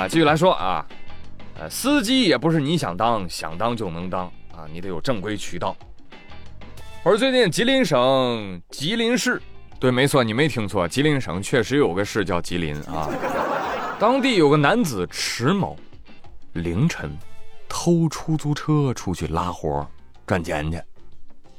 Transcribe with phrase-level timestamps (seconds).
[0.00, 0.86] 啊，继续来说啊，
[1.58, 5.76] 呃，司机也不是你想当想当就能当啊，你得有正规渠道。
[7.04, 9.40] 而最近吉林省吉林市，
[9.78, 13.10] 对，没错，你没听错，吉林省确实有个市叫吉林啊。
[13.98, 15.76] 当地有个男子迟某，
[16.54, 17.14] 凌晨
[17.68, 19.86] 偷出租车出去拉活
[20.26, 20.80] 赚钱去，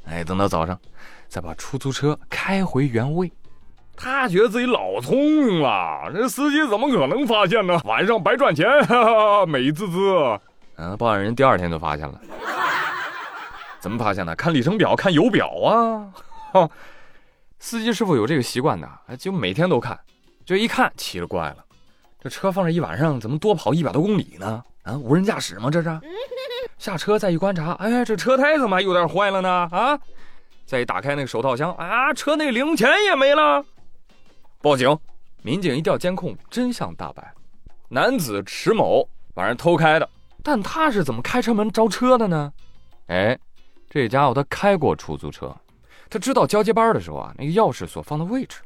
[0.06, 0.80] 哎，等到早上
[1.28, 3.32] 再把出租车开回原位。
[4.02, 5.16] 他觉得自己老聪
[5.46, 7.80] 明了，这司机怎么可能发现呢？
[7.86, 10.40] 晚上白赚钱，哈哈，美滋滋。
[10.78, 12.20] 嗯，报案人第二天就发现了，
[13.80, 14.36] 怎么发现的？
[14.36, 16.08] 看里程表，看油表啊。
[16.52, 16.70] 哈
[17.60, 20.00] 司机师傅有这个习惯的，就每天都看，
[20.44, 21.58] 就一看奇了怪了，
[22.20, 24.64] 这车放这一晚上，怎么多跑一百多公里呢？
[24.82, 25.70] 啊，无人驾驶吗？
[25.70, 26.00] 这是。
[26.80, 29.70] 下车再一观察，哎，这车胎怎么还有点坏了呢？
[29.72, 30.00] 啊，
[30.66, 33.64] 再一打开那个手套箱，啊，车内零钱也没了。
[34.62, 34.96] 报警，
[35.42, 37.34] 民警一调监控，真相大白，
[37.90, 40.08] 男子迟某晚上偷开的，
[40.44, 42.54] 但他是怎么开车门招车的呢？
[43.08, 43.36] 哎，
[43.90, 45.52] 这家伙他开过出租车，
[46.12, 48.58] 他知道交接班的时候啊，那个钥匙所放的位置。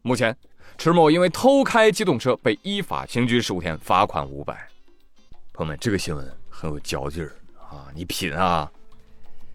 [0.00, 0.34] 目前，
[0.78, 4.66] 迟某因为偷开机动车被依法刑拘十五天，罚款五百。
[5.52, 7.36] 朋友们，这个新闻很有嚼劲儿
[7.70, 7.88] 啊！
[7.94, 8.72] 你品啊，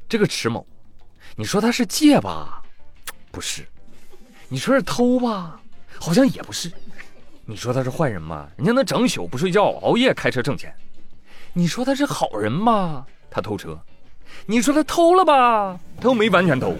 [0.07, 0.63] 这个迟某，
[1.35, 2.61] 你说他是借吧？
[3.31, 3.65] 不是，
[4.49, 5.59] 你说是偷吧？
[6.03, 6.69] 好像也不是，
[7.45, 8.49] 你说他是坏人吗？
[8.57, 10.75] 人家能整宿不睡觉，熬夜开车挣钱。
[11.53, 13.05] 你说他是好人吗？
[13.31, 13.79] 他偷车。
[14.45, 15.79] 你说他偷了吧？
[16.01, 16.75] 他又没完全偷。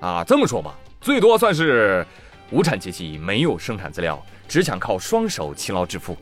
[0.00, 2.06] 啊，这么说吧，最多算是
[2.50, 6.16] 无产阶级，没有生产资料，只想靠双手勤劳致富。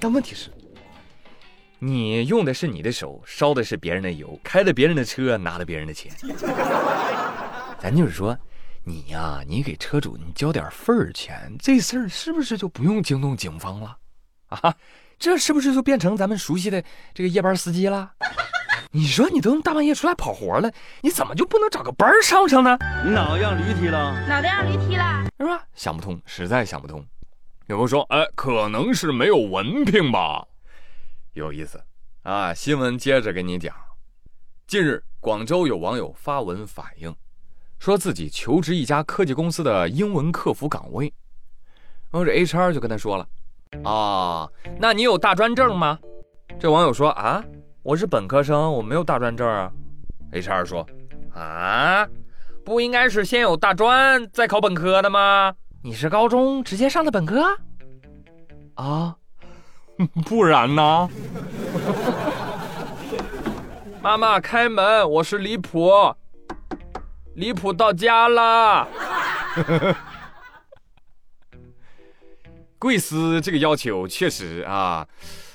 [0.00, 0.50] 但问题是，
[1.78, 6.12] 你用的是你的手，烧的是别人的油，开的别人的车，拿了别人的钱。
[7.78, 8.36] 咱就是说。
[8.88, 13.98] 你呀，你给车主你交点份儿钱，这事儿是不是就不用惊动警方了？
[14.46, 14.74] 啊，
[15.18, 18.10] 这是不是就变成咱们熟悉的这个夜班司机了？
[18.90, 20.72] 你说你都大半夜出来跑活了，
[21.02, 22.78] 你怎么就不能找个班上上呢？
[23.04, 24.26] 你脑子让驴踢了？
[24.26, 25.26] 脑袋让驴踢了？
[25.38, 25.62] 是吧？
[25.74, 27.04] 想不通，实在想不通。
[27.66, 30.46] 有人说，哎，可能是没有文凭吧？
[31.34, 31.78] 有意思
[32.22, 32.54] 啊！
[32.54, 33.76] 新闻接着给你讲。
[34.66, 37.14] 近日，广州有网友发文反映。
[37.78, 41.12] 说自己求职一家科技公司的英文客服岗位，
[42.10, 43.26] 然后这 HR 就跟他说了
[43.88, 45.98] ：“啊，那你有大专证吗？”
[46.58, 47.42] 这网友说：“啊，
[47.82, 49.70] 我是本科生，我没有大专证啊。
[50.32, 50.84] ”HR 说
[51.32, 52.06] ：“啊，
[52.64, 55.54] 不应该是先有大专再考本科的吗？
[55.82, 57.44] 你是高中直接上的本科？
[58.74, 59.16] 啊，
[60.26, 61.08] 不然呢？”
[64.02, 65.90] 妈妈开门，我是李普。
[67.38, 68.88] 离谱到家了，
[72.80, 75.06] 贵司这个要求确实啊，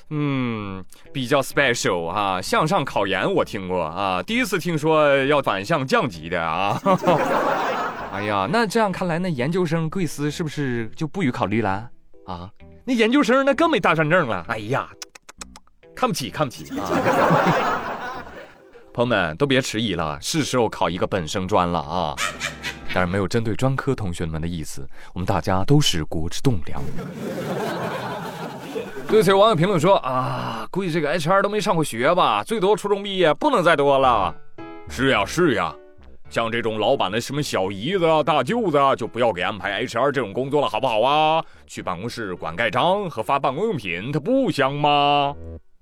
[0.08, 2.40] 嗯，比较 special 啊。
[2.40, 6.80] 向上考研我听过啊，第一次听说要反向降级的啊。
[8.12, 11.90] 哎呀，那这样看来，那研究生贵司是不是就不予考虑了
[12.24, 12.48] 啊？
[12.86, 14.42] 那研究生那更没大专证了。
[14.48, 14.88] 哎呀，
[15.94, 17.90] 看不起，看不起啊！
[18.94, 22.14] 朋友们都别迟疑了，是时候考一个本生专了啊！
[22.94, 26.80] 当然没有针对专科同学们的意思，我们大家都是国之栋梁。
[29.08, 34.32] 对此，网友评论说：“啊，估计这个 HR 都没上过学吧，最多初中毕业，不能再多了。”
[34.88, 35.74] 是呀，是呀，
[36.30, 41.44] 像这种老板的什么小姨子啊、大舅子啊，就不要给安排 HR 这种工作了，好不好啊？
[41.66, 45.34] 去办公室管盖章和发办公用品，它不香吗？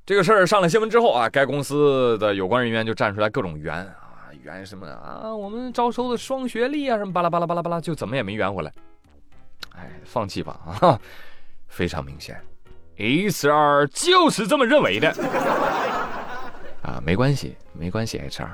[0.05, 5.33] 这个事儿上了新闻之后啊，该公司的有关人员就站出来各种圆啊，圆什么啊？
[5.33, 8.73] 我们招收的双学历啊，什么巴拉巴拉巴拉巴拉，就怎么也没圆回来。
[9.77, 11.01] 哎，放弃吧啊！
[11.69, 12.39] 非常明显
[12.97, 15.09] ，HR 就是这么认为的。
[16.83, 18.49] 啊，没关系，没关系，HR，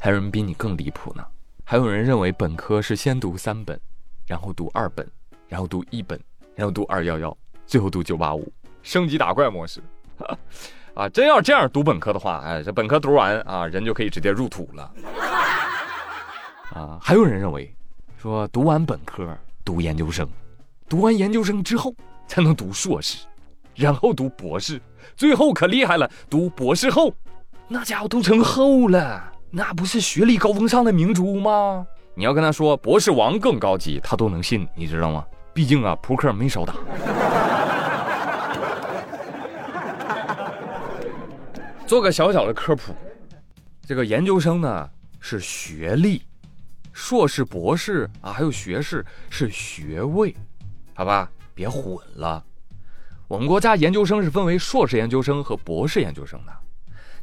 [0.00, 1.26] 还有人比你更离谱呢。
[1.64, 3.78] 还有人认为本科是先读三本，
[4.24, 5.06] 然后读二本，
[5.48, 6.18] 然后读一本，
[6.54, 8.50] 然后读二幺幺，最后读九八五，
[8.82, 9.82] 升级打怪模式。
[10.94, 14.90] 啊，真要这样读本科的话，哎，这本科读完啊，人就可以直接入土了。
[16.74, 17.74] 啊，还有人认为，
[18.18, 19.26] 说读完本科
[19.64, 20.28] 读研究生，
[20.88, 21.94] 读完研究生之后
[22.26, 23.24] 才能读硕士，
[23.74, 24.80] 然后读博士，
[25.16, 27.12] 最后可厉害了，读博士后，
[27.68, 31.86] 那家伙都成后了，那不是学历高峰上的明珠吗？
[32.14, 35.24] 你要跟他说博士王更高级，他都能信，你知道吗？
[35.54, 36.74] 毕竟啊，扑克没少打。
[41.92, 42.94] 做个小小的科普，
[43.86, 44.88] 这个研究生呢
[45.20, 46.22] 是学历，
[46.90, 50.34] 硕士、博士啊，还有学士是学位，
[50.94, 51.30] 好吧？
[51.54, 52.42] 别混了。
[53.28, 56.52] 我们国家研究生是分为硕士研究生和博士研究生的。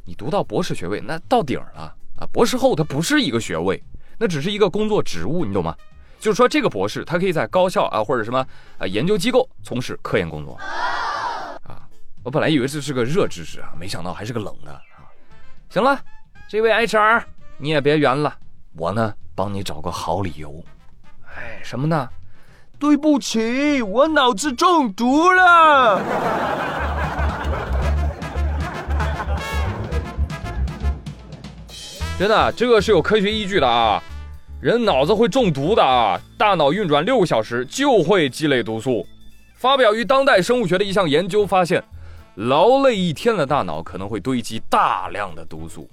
[0.04, 2.24] 你读到博士学位，那到顶了啊！
[2.32, 3.82] 博士后它不是一个学位，
[4.18, 5.76] 那只是一个工作职务，你懂吗？
[6.20, 8.46] 就是说，这个博士他可以在高校啊或者什么
[8.78, 10.56] 啊研究机构从事科研工作。
[12.22, 15.08] 我本来以为这是个热知识啊，没想到还是个冷的啊。
[15.70, 15.98] 行了，
[16.48, 17.22] 这位 HR
[17.56, 18.36] 你也别圆了，
[18.76, 20.62] 我呢帮你找个好理由。
[21.34, 22.08] 哎，什么呢？
[22.78, 26.02] 对不起，我脑子中毒了。
[32.18, 34.02] 真的，这个是有科学依据的啊！
[34.60, 36.20] 人脑子会中毒的啊！
[36.36, 39.06] 大脑运转六个小时就会积累毒素。
[39.54, 41.82] 发表于当代生物学的一项研究发现，
[42.40, 45.86] 劳累一天的大脑可能会堆积大量的毒素。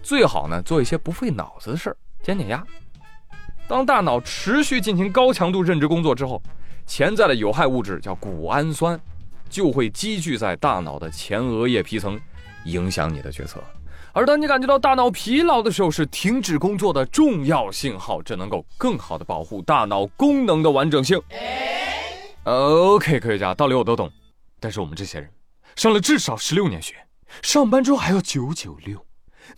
[0.00, 2.64] 最好呢做一些不费脑子的事儿，减减压。
[3.66, 6.40] 当大脑持续进行高强度认知工作之后，
[6.86, 8.98] 潜在的有害物质叫谷氨酸，
[9.50, 12.18] 就会积聚在大脑的前额叶皮层，
[12.64, 13.60] 影响你的决策。
[14.12, 21.20] 而当你感觉到大脑疲劳的时候，是停止工作的重要信号，这能够更好的保护大脑功能的完整性。
[22.44, 24.08] OK，科学家道理我都懂，
[24.60, 25.28] 但是我们这些人
[25.78, 26.96] 上了至少十六年学，
[27.40, 28.98] 上班之后还要九九六，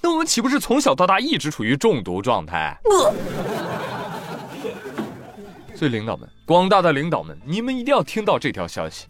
[0.03, 2.79] 那我们岂不是从小到大一直处于中毒状态？
[5.75, 9.07] 所以，领导们，广大的领导们，你们一定要听到这条消息。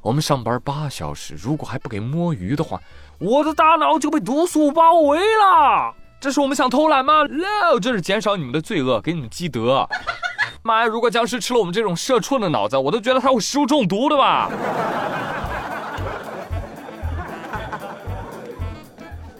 [0.00, 2.80] 我们上班八小时，如果还不给摸鱼的话，
[3.18, 5.94] 我的大脑就被毒素包围了。
[6.18, 9.86] 这是我们想偷懒吗？No，这是减少你们的罪恶，给你们积德。
[10.64, 14.50] 妈呀，如果僵尸吃了我们这种社畜的脑子，我都觉得他会食物中毒的吧。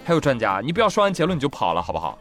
[0.04, 2.18] 还有专家，你不要说完结论你就跑了，好不好？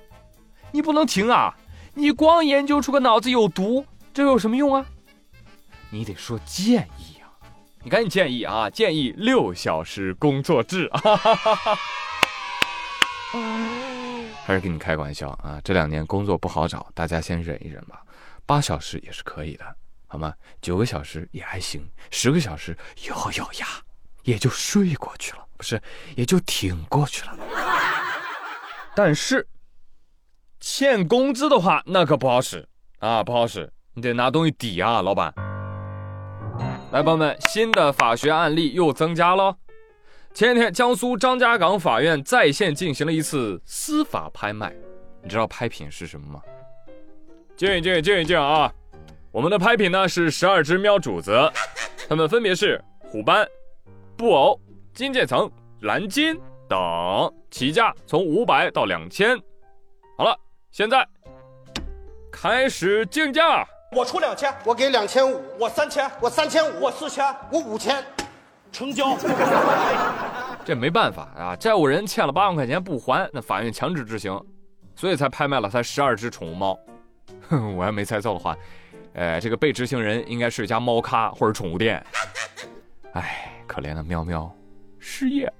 [0.71, 1.53] 你不能停啊！
[1.93, 3.85] 你光研究出个脑子有毒。
[4.13, 4.85] 这有什么用啊？
[5.89, 7.29] 你得说建议啊！
[7.83, 8.69] 你赶紧建议啊！
[8.69, 11.01] 建议六小时工作制啊！
[14.45, 15.59] 还是跟你开个玩笑啊！
[15.63, 18.01] 这两年工作不好找，大家先忍一忍吧。
[18.45, 19.75] 八小时也是可以的，
[20.07, 20.33] 好吗？
[20.61, 22.77] 九个小时也还行，十个小时
[23.07, 23.67] 咬咬牙
[24.23, 25.81] 也就睡过去了，是
[26.15, 27.37] 也就挺过去了。
[28.95, 29.47] 但是
[30.59, 32.67] 欠工资的话，那可不好使
[32.99, 33.71] 啊，不好使。
[33.95, 35.33] 你得拿东西抵啊，老板。
[36.91, 39.55] 来，朋友们，新的法学案例又增加了。
[40.33, 44.75] 前几天，江苏张家港法院在线进行了一次司法拍卖。
[45.21, 46.41] 你知道拍品是什么吗？
[47.55, 48.71] 静一静，静一静啊！
[49.31, 51.31] 我们的拍品呢是十二只喵主子，
[52.09, 53.47] 它们分别是虎斑、
[54.17, 54.59] 布偶、
[54.93, 55.49] 金渐层、
[55.81, 56.77] 蓝金等，
[57.49, 59.35] 起价从五百到两千。
[60.15, 60.37] 好了，
[60.71, 61.07] 现在
[62.31, 63.67] 开始竞价。
[63.91, 68.03] 我出两千，我给两千五，我三千，我三千五，我四千，我五千，
[68.71, 69.17] 成交。
[70.63, 74.39] 这没办法啊，债务人欠了八万块钱不还，那法院强制执行，
[74.95, 76.77] 所以才拍卖了他十二只宠物猫。
[77.49, 78.55] 哼， 我要没猜错的话，
[79.13, 82.03] 呃，这个被执行人应该是一家猫咖或者宠物店。
[83.13, 84.51] 哎，可怜的喵喵，
[85.05, 85.51] 失业，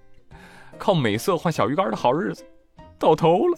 [0.78, 2.46] 靠美色换小鱼干的好日子
[2.98, 3.58] 到头了。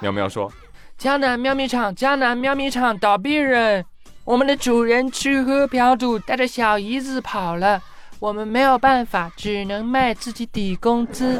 [0.00, 0.50] 喵喵说。
[0.96, 3.84] 江南喵咪厂，江南喵咪厂倒闭人，
[4.24, 7.82] 我们的主人吃喝嫖赌，带着小姨子跑了，
[8.18, 11.38] 我们没有办法，只能卖自己抵工资。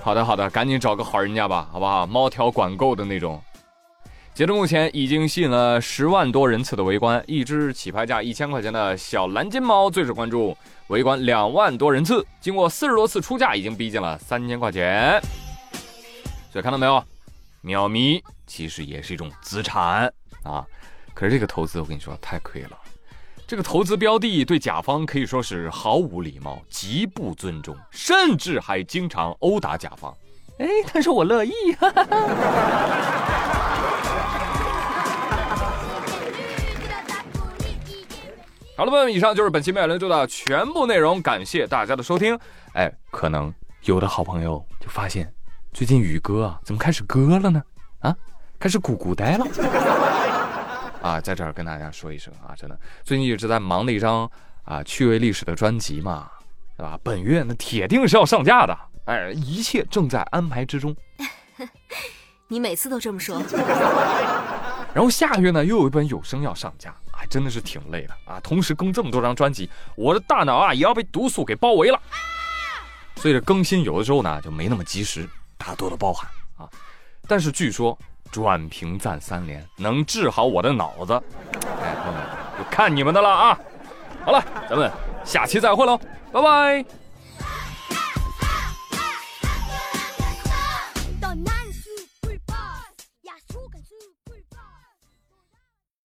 [0.00, 2.06] 好的好的，赶紧找个好人家吧，好不好？
[2.06, 3.42] 猫条管够的那种。
[4.38, 15.20] 截至目前，已经吸引了十万多人次的围观，一只起拍价一千块钱的小蓝金猫最受关注，围观两万多人次，经过四十多次出价，已经逼近了三千块钱。
[16.52, 17.02] 所以看到没有，
[17.62, 20.04] 喵咪其实也是一种资产
[20.44, 20.64] 啊。
[21.14, 22.78] 可是这个投资我跟你说太亏了，
[23.44, 30.16] 这个投资标的对甲方可以说是毫无礼貌、极不尊重，甚至还经常殴打甲方。
[30.60, 31.52] 哎，但是我乐意。
[38.78, 42.38] 好了，朋友们，以上就是本期妙伦周的全部内容，感谢大家的收听。
[42.74, 45.34] 哎，可能有的好朋友就发现。
[45.72, 47.60] 最近宇哥啊，怎么开始歌了呢？
[47.98, 48.14] 啊，
[48.56, 49.44] 开始咕咕呆了。
[51.02, 54.30] 啊，在这儿跟大家说一声啊，真的，最近一直在忙的一张
[54.62, 56.30] 啊趣味历史的专辑嘛，
[56.76, 56.96] 对吧？
[57.02, 60.94] 本月那铁定是要上架的，哎，一切正在安排之中。
[62.46, 63.42] 你每次都这么说。
[64.94, 68.38] 然后下月呢，又有一本有声要上架，还真的是挺累的啊。
[68.40, 72.00] 同时更这么多张专辑，我的大脑啊也要被毒素给包围了。
[73.16, 75.28] 所以这更新有的时候呢就没那么及时。
[75.58, 76.70] 大家多多包涵啊！
[77.26, 77.98] 但是据说
[78.30, 81.12] 转评赞三连能治好我的脑子，
[81.82, 82.22] 哎朋友们，
[82.56, 83.58] 就看你们的了啊！
[84.24, 84.88] 好了，咱们
[85.24, 85.98] 下期再会喽，
[86.32, 87.07] 拜拜。